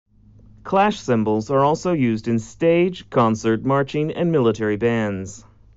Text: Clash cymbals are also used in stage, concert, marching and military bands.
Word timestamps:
Clash 0.63 0.99
cymbals 0.99 1.51
are 1.51 1.59
also 1.63 1.91
used 1.93 2.27
in 2.27 2.39
stage, 2.39 3.07
concert, 3.11 3.63
marching 3.63 4.11
and 4.11 4.31
military 4.31 4.75
bands. 4.75 5.45